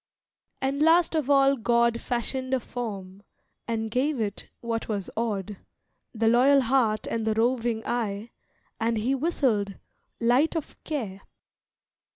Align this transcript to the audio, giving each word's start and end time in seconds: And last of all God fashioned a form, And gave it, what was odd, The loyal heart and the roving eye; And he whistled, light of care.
And 0.63 0.81
last 0.81 1.13
of 1.13 1.29
all 1.29 1.55
God 1.55 2.01
fashioned 2.01 2.55
a 2.55 2.59
form, 2.59 3.21
And 3.67 3.91
gave 3.91 4.19
it, 4.19 4.47
what 4.59 4.87
was 4.87 5.11
odd, 5.15 5.57
The 6.11 6.27
loyal 6.27 6.61
heart 6.61 7.05
and 7.05 7.23
the 7.23 7.35
roving 7.35 7.85
eye; 7.85 8.31
And 8.79 8.97
he 8.97 9.13
whistled, 9.13 9.75
light 10.19 10.55
of 10.55 10.75
care. 10.85 11.21